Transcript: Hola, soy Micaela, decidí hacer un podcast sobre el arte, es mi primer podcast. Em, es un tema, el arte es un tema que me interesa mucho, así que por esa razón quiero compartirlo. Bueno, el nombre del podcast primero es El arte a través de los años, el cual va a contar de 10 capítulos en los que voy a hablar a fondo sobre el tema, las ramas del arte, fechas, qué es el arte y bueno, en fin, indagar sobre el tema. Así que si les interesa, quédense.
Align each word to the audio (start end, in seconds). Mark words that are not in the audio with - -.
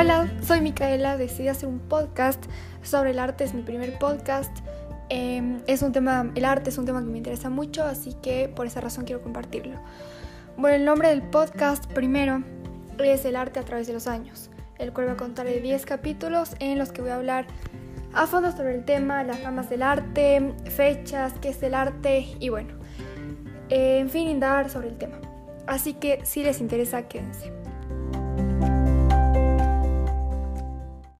Hola, 0.00 0.30
soy 0.46 0.60
Micaela, 0.60 1.16
decidí 1.16 1.48
hacer 1.48 1.68
un 1.68 1.80
podcast 1.80 2.40
sobre 2.84 3.10
el 3.10 3.18
arte, 3.18 3.42
es 3.42 3.52
mi 3.52 3.62
primer 3.62 3.98
podcast. 3.98 4.56
Em, 5.08 5.60
es 5.66 5.82
un 5.82 5.90
tema, 5.90 6.30
el 6.36 6.44
arte 6.44 6.70
es 6.70 6.78
un 6.78 6.86
tema 6.86 7.00
que 7.00 7.08
me 7.08 7.18
interesa 7.18 7.50
mucho, 7.50 7.82
así 7.82 8.14
que 8.22 8.48
por 8.48 8.68
esa 8.68 8.80
razón 8.80 9.06
quiero 9.06 9.22
compartirlo. 9.22 9.76
Bueno, 10.56 10.76
el 10.76 10.84
nombre 10.84 11.08
del 11.08 11.22
podcast 11.22 11.84
primero 11.86 12.44
es 13.00 13.24
El 13.24 13.34
arte 13.34 13.58
a 13.58 13.64
través 13.64 13.88
de 13.88 13.92
los 13.92 14.06
años, 14.06 14.50
el 14.78 14.92
cual 14.92 15.08
va 15.08 15.12
a 15.14 15.16
contar 15.16 15.46
de 15.46 15.60
10 15.60 15.84
capítulos 15.84 16.54
en 16.60 16.78
los 16.78 16.92
que 16.92 17.02
voy 17.02 17.10
a 17.10 17.16
hablar 17.16 17.48
a 18.14 18.28
fondo 18.28 18.52
sobre 18.52 18.76
el 18.76 18.84
tema, 18.84 19.24
las 19.24 19.42
ramas 19.42 19.68
del 19.68 19.82
arte, 19.82 20.54
fechas, 20.66 21.32
qué 21.42 21.48
es 21.48 21.60
el 21.64 21.74
arte 21.74 22.36
y 22.38 22.50
bueno, 22.50 22.72
en 23.68 24.08
fin, 24.10 24.28
indagar 24.28 24.70
sobre 24.70 24.90
el 24.90 24.96
tema. 24.96 25.18
Así 25.66 25.94
que 25.94 26.20
si 26.24 26.44
les 26.44 26.60
interesa, 26.60 27.08
quédense. 27.08 27.50